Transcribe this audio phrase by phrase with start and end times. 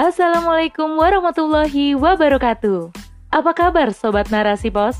[0.00, 2.88] Assalamualaikum warahmatullahi wabarakatuh.
[3.36, 4.96] Apa kabar Sobat Narasi Pos?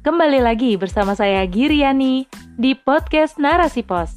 [0.00, 2.24] Kembali lagi bersama saya Giriani
[2.56, 4.16] di podcast Narasi Pos.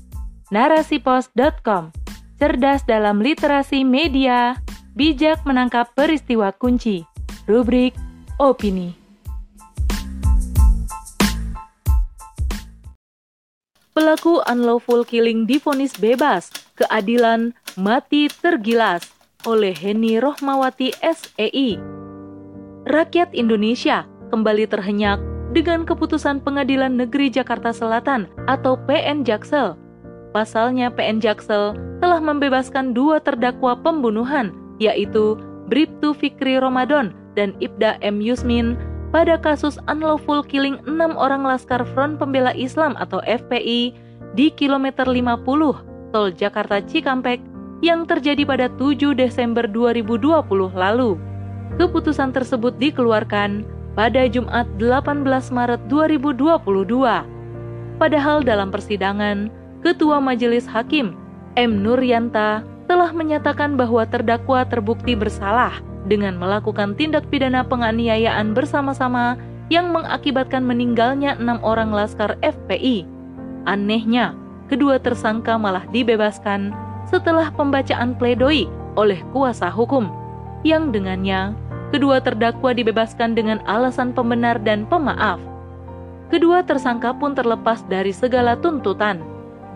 [0.56, 1.92] Narasipos.com
[2.40, 4.56] Cerdas dalam literasi media,
[4.96, 7.04] bijak menangkap peristiwa kunci.
[7.44, 7.92] Rubrik
[8.40, 8.96] Opini.
[13.92, 16.48] Pelaku unlawful killing difonis bebas,
[16.80, 21.80] keadilan mati tergilas oleh Heni Rohmawati SEI
[22.92, 24.04] rakyat Indonesia
[24.36, 25.16] kembali terhenyak
[25.56, 29.80] dengan keputusan Pengadilan Negeri Jakarta Selatan atau PN Jaksel.
[30.36, 35.40] Pasalnya PN Jaksel telah membebaskan dua terdakwa pembunuhan, yaitu
[35.72, 38.20] Bribtu Fikri Ramadan dan Ibda M.
[38.20, 38.76] Yusmin
[39.10, 43.96] pada kasus unlawful killing enam orang Laskar Front Pembela Islam atau FPI
[44.38, 47.49] di kilometer 50 tol Jakarta Cikampek
[47.80, 51.16] yang terjadi pada 7 Desember 2020 lalu.
[51.80, 53.64] Keputusan tersebut dikeluarkan
[53.96, 58.00] pada Jumat 18 Maret 2022.
[58.00, 61.16] Padahal dalam persidangan, Ketua Majelis Hakim
[61.56, 61.84] M.
[61.84, 70.66] Nuryanta telah menyatakan bahwa terdakwa terbukti bersalah dengan melakukan tindak pidana penganiayaan bersama-sama yang mengakibatkan
[70.66, 73.06] meninggalnya enam orang laskar FPI.
[73.70, 74.34] Anehnya,
[74.68, 76.74] kedua tersangka malah dibebaskan
[77.10, 80.08] setelah pembacaan pledoi oleh kuasa hukum,
[80.62, 81.58] yang dengannya
[81.90, 85.42] kedua terdakwa dibebaskan dengan alasan pembenar dan pemaaf.
[86.30, 89.26] Kedua tersangka pun terlepas dari segala tuntutan,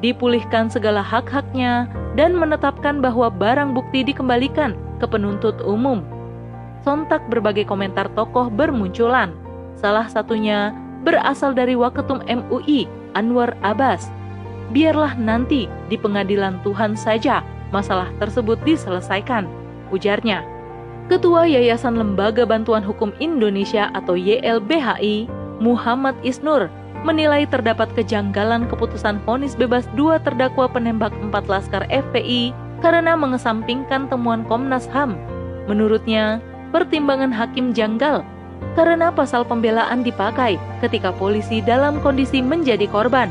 [0.06, 6.06] dipulihkan segala hak-haknya, dan menetapkan bahwa barang bukti dikembalikan ke penuntut umum.
[6.86, 9.34] Sontak berbagai komentar tokoh bermunculan,
[9.74, 10.70] salah satunya
[11.02, 12.86] berasal dari Waketum MUI,
[13.18, 14.14] Anwar Abbas.
[14.72, 19.50] Biarlah nanti di pengadilan Tuhan saja masalah tersebut diselesaikan,
[19.90, 20.46] ujarnya.
[21.12, 25.28] Ketua Yayasan Lembaga Bantuan Hukum Indonesia atau YLBHI,
[25.60, 26.72] Muhammad Isnur,
[27.04, 34.48] menilai terdapat kejanggalan keputusan vonis bebas dua terdakwa penembak empat laskar FPI karena mengesampingkan temuan
[34.48, 35.20] Komnas HAM.
[35.68, 36.40] Menurutnya,
[36.72, 38.24] pertimbangan hakim janggal
[38.80, 43.28] karena pasal pembelaan dipakai ketika polisi dalam kondisi menjadi korban.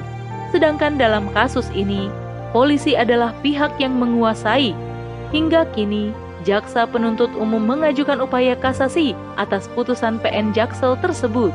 [0.53, 2.13] Sedangkan dalam kasus ini,
[2.53, 4.77] polisi adalah pihak yang menguasai.
[5.33, 6.13] Hingga kini,
[6.45, 11.51] jaksa penuntut umum mengajukan upaya kasasi atas putusan PN Jaksel tersebut.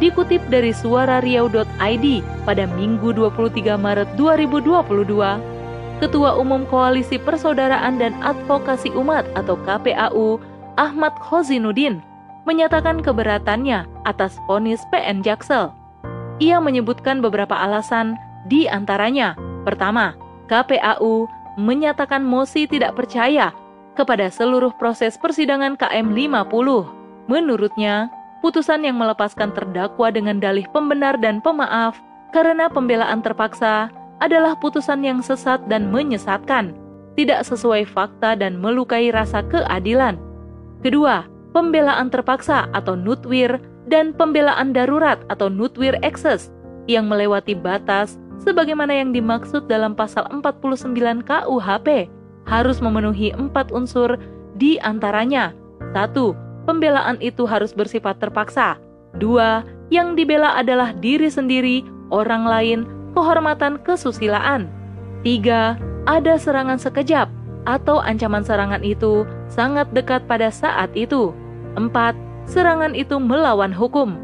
[0.00, 2.06] Dikutip dari suara riau.id
[2.48, 10.42] pada Minggu 23 Maret 2022, Ketua Umum Koalisi Persaudaraan dan Advokasi Umat atau KPAU,
[10.74, 12.02] Ahmad Khozinuddin,
[12.48, 15.81] menyatakan keberatannya atas vonis PN Jaksel.
[16.40, 18.16] Ia menyebutkan beberapa alasan,
[18.48, 20.16] di antaranya, pertama,
[20.48, 21.28] KPAU
[21.60, 23.52] menyatakan mosi tidak percaya
[23.92, 27.28] kepada seluruh proses persidangan KM 50.
[27.28, 28.08] Menurutnya,
[28.40, 32.00] putusan yang melepaskan terdakwa dengan dalih pembenar dan pemaaf
[32.32, 36.72] karena pembelaan terpaksa adalah putusan yang sesat dan menyesatkan,
[37.14, 40.16] tidak sesuai fakta dan melukai rasa keadilan.
[40.82, 46.50] Kedua, pembelaan terpaksa atau nutwir dan pembelaan darurat atau nutwir excess
[46.86, 52.10] yang melewati batas sebagaimana yang dimaksud dalam pasal 49 KUHP
[52.46, 54.18] harus memenuhi empat unsur
[54.58, 55.54] di antaranya.
[55.94, 56.34] Satu,
[56.66, 58.78] pembelaan itu harus bersifat terpaksa.
[59.18, 59.62] Dua,
[59.92, 62.78] yang dibela adalah diri sendiri, orang lain,
[63.12, 64.66] kehormatan kesusilaan.
[65.22, 65.78] Tiga,
[66.08, 67.30] ada serangan sekejap
[67.62, 71.30] atau ancaman serangan itu sangat dekat pada saat itu.
[71.78, 72.16] Empat,
[72.46, 74.18] serangan itu melawan hukum.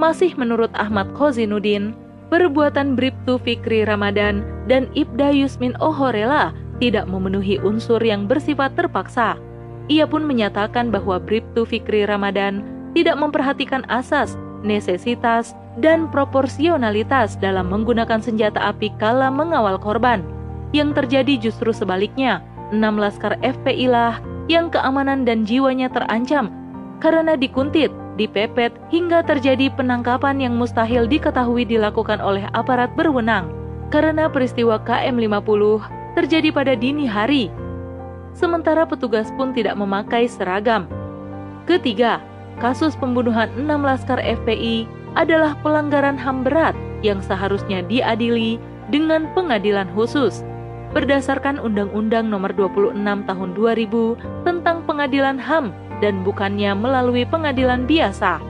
[0.00, 1.92] Masih menurut Ahmad Khozinuddin,
[2.32, 9.36] perbuatan Bribtu Fikri Ramadan dan Ibda Yusmin Ohorela tidak memenuhi unsur yang bersifat terpaksa.
[9.92, 12.64] Ia pun menyatakan bahwa Bribtu Fikri Ramadan
[12.96, 20.24] tidak memperhatikan asas, nesesitas, dan proporsionalitas dalam menggunakan senjata api kala mengawal korban.
[20.72, 22.40] Yang terjadi justru sebaliknya,
[22.72, 24.16] enam laskar FPI lah
[24.48, 26.61] yang keamanan dan jiwanya terancam
[27.02, 33.50] karena dikuntit, dipepet, hingga terjadi penangkapan yang mustahil diketahui dilakukan oleh aparat berwenang.
[33.90, 35.82] Karena peristiwa KM50
[36.14, 37.50] terjadi pada dini hari,
[38.38, 40.86] sementara petugas pun tidak memakai seragam.
[41.66, 42.22] Ketiga,
[42.62, 44.86] kasus pembunuhan enam laskar FPI
[45.18, 48.62] adalah pelanggaran HAM berat yang seharusnya diadili
[48.94, 50.46] dengan pengadilan khusus
[50.96, 55.72] berdasarkan Undang-Undang Nomor 26 Tahun 2000 tentang Pengadilan HAM
[56.02, 58.42] dan bukannya melalui pengadilan biasa.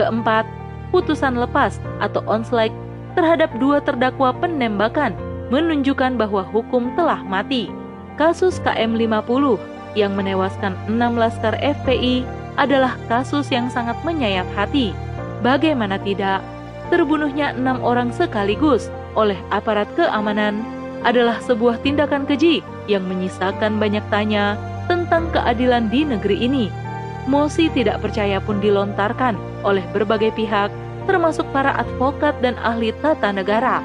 [0.00, 0.48] Keempat,
[0.90, 2.72] putusan lepas atau onslaught
[3.12, 5.12] terhadap dua terdakwa penembakan
[5.52, 7.68] menunjukkan bahwa hukum telah mati.
[8.16, 9.60] Kasus KM50
[9.92, 12.24] yang menewaskan enam laskar FPI
[12.56, 14.96] adalah kasus yang sangat menyayat hati.
[15.44, 16.40] Bagaimana tidak,
[16.88, 20.64] terbunuhnya enam orang sekaligus oleh aparat keamanan
[21.04, 24.56] adalah sebuah tindakan keji yang menyisakan banyak tanya
[24.88, 26.85] tentang keadilan di negeri ini.
[27.26, 29.34] Mosi tidak percaya pun dilontarkan
[29.66, 30.70] oleh berbagai pihak,
[31.10, 33.82] termasuk para advokat dan ahli tata negara.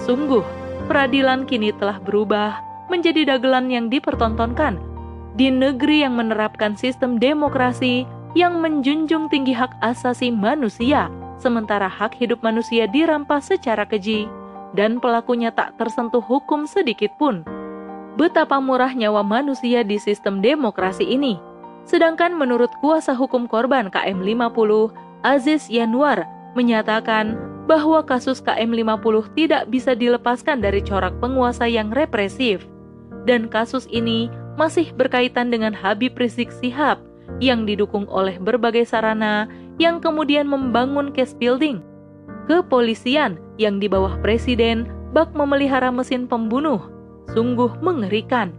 [0.00, 0.40] Sungguh,
[0.88, 4.80] peradilan kini telah berubah menjadi dagelan yang dipertontonkan
[5.36, 12.40] di negeri yang menerapkan sistem demokrasi yang menjunjung tinggi hak asasi manusia, sementara hak hidup
[12.40, 14.26] manusia dirampas secara keji
[14.72, 17.44] dan pelakunya tak tersentuh hukum sedikit pun
[18.18, 21.47] betapa murah nyawa manusia di sistem demokrasi ini.
[21.88, 24.92] Sedangkan menurut kuasa hukum korban KM50,
[25.24, 32.68] Aziz Yanwar, menyatakan bahwa kasus KM50 tidak bisa dilepaskan dari corak penguasa yang represif.
[33.24, 34.28] Dan kasus ini
[34.60, 37.00] masih berkaitan dengan Habib Rizik Sihab
[37.40, 39.48] yang didukung oleh berbagai sarana
[39.80, 41.80] yang kemudian membangun case building.
[42.48, 46.84] Kepolisian yang di bawah presiden bak memelihara mesin pembunuh
[47.32, 48.52] sungguh mengerikan.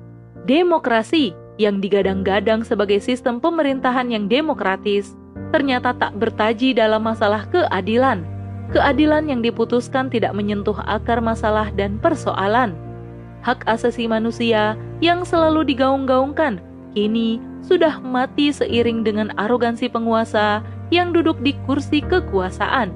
[0.46, 5.14] Demokrasi yang digadang-gadang sebagai sistem pemerintahan yang demokratis
[5.52, 8.24] ternyata tak bertaji dalam masalah keadilan.
[8.72, 12.78] Keadilan yang diputuskan tidak menyentuh akar masalah dan persoalan.
[13.44, 16.64] Hak asasi manusia yang selalu digaung-gaungkan
[16.96, 20.64] kini sudah mati seiring dengan arogansi penguasa
[20.94, 22.94] yang duduk di kursi kekuasaan.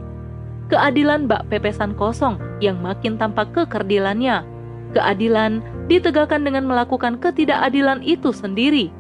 [0.72, 4.54] Keadilan bak pepesan kosong yang makin tampak kekerdilannya
[4.94, 8.92] Keadilan ditegakkan dengan melakukan ketidakadilan itu sendiri.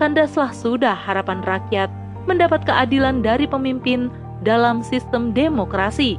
[0.00, 1.90] Kandaslah sudah harapan rakyat
[2.26, 4.10] mendapat keadilan dari pemimpin
[4.42, 6.18] dalam sistem demokrasi.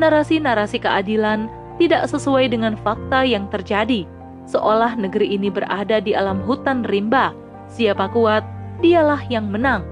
[0.00, 1.48] Narasi-narasi keadilan
[1.80, 4.04] tidak sesuai dengan fakta yang terjadi,
[4.48, 7.32] seolah negeri ini berada di alam hutan rimba.
[7.72, 8.44] Siapa kuat,
[8.84, 9.84] dialah yang menang.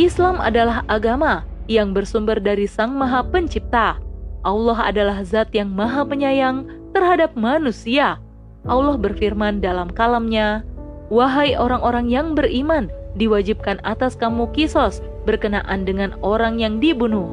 [0.00, 4.00] Islam adalah agama yang bersumber dari Sang Maha Pencipta.
[4.44, 8.20] Allah adalah zat yang maha penyayang terhadap manusia.
[8.66, 10.66] Allah berfirman dalam kalamnya,
[11.06, 17.30] Wahai orang-orang yang beriman, diwajibkan atas kamu kisos berkenaan dengan orang yang dibunuh.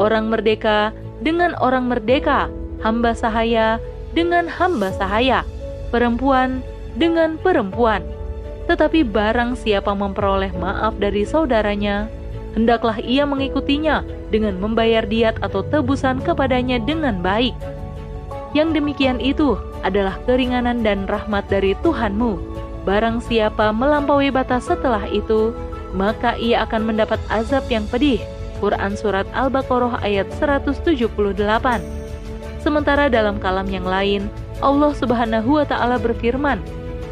[0.00, 2.48] Orang merdeka dengan orang merdeka,
[2.80, 3.76] hamba sahaya
[4.16, 5.44] dengan hamba sahaya,
[5.92, 6.64] perempuan
[6.96, 8.00] dengan perempuan.
[8.64, 12.08] Tetapi barang siapa memperoleh maaf dari saudaranya,
[12.56, 14.00] hendaklah ia mengikutinya
[14.32, 17.52] dengan membayar diat atau tebusan kepadanya dengan baik
[18.50, 22.38] yang demikian itu adalah keringanan dan rahmat dari Tuhanmu.
[22.84, 25.52] Barang siapa melampaui batas setelah itu,
[25.92, 28.20] maka ia akan mendapat azab yang pedih.
[28.60, 31.16] Quran Surat Al-Baqarah ayat 178
[32.60, 34.28] Sementara dalam kalam yang lain,
[34.60, 36.60] Allah subhanahu wa ta'ala berfirman,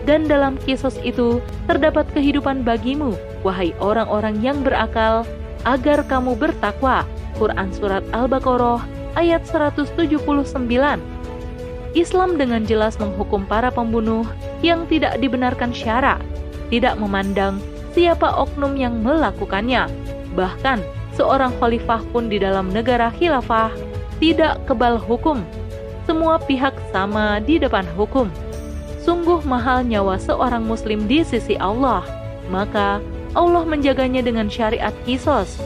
[0.04, 5.24] Dan dalam kisos itu terdapat kehidupan bagimu, wahai orang-orang yang berakal,
[5.64, 7.04] agar kamu bertakwa.
[7.40, 8.84] Quran Surat Al-Baqarah
[9.16, 11.17] ayat 179
[11.96, 14.28] Islam dengan jelas menghukum para pembunuh
[14.60, 16.20] yang tidak dibenarkan syara,
[16.68, 17.62] tidak memandang
[17.96, 19.88] siapa oknum yang melakukannya.
[20.36, 20.84] Bahkan,
[21.16, 23.72] seorang khalifah pun di dalam negara khilafah
[24.20, 25.40] tidak kebal hukum.
[26.04, 28.28] Semua pihak sama di depan hukum.
[29.00, 32.04] Sungguh mahal nyawa seorang muslim di sisi Allah,
[32.52, 33.00] maka
[33.32, 35.56] Allah menjaganya dengan syariat kisos.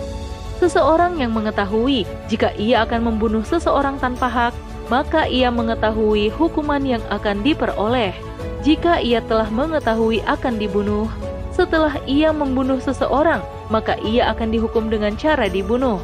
[0.63, 4.55] Seseorang yang mengetahui jika ia akan membunuh seseorang tanpa hak
[4.91, 8.15] maka ia mengetahui hukuman yang akan diperoleh.
[8.63, 11.11] Jika ia telah mengetahui akan dibunuh,
[11.53, 16.01] setelah ia membunuh seseorang, maka ia akan dihukum dengan cara dibunuh.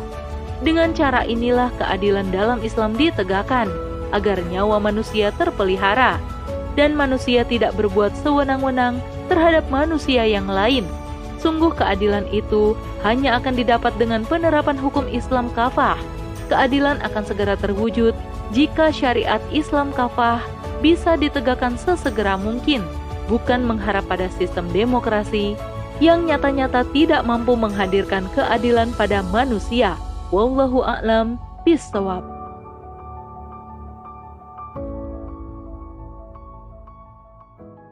[0.60, 3.70] Dengan cara inilah keadilan dalam Islam ditegakkan,
[4.10, 6.18] agar nyawa manusia terpelihara,
[6.74, 8.98] dan manusia tidak berbuat sewenang-wenang
[9.30, 10.82] terhadap manusia yang lain.
[11.38, 12.74] Sungguh keadilan itu
[13.06, 15.94] hanya akan didapat dengan penerapan hukum Islam kafah.
[16.50, 18.16] Keadilan akan segera terwujud
[18.54, 20.40] jika syariat Islam kafah
[20.80, 22.80] bisa ditegakkan sesegera mungkin,
[23.26, 25.58] bukan mengharap pada sistem demokrasi
[25.98, 29.98] yang nyata-nyata tidak mampu menghadirkan keadilan pada manusia.
[30.30, 31.36] Wallahu a'lam
[31.66, 32.37] bishawab.